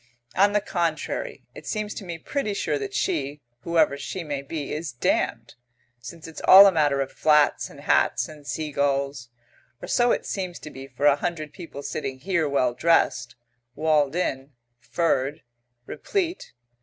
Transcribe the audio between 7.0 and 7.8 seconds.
of flats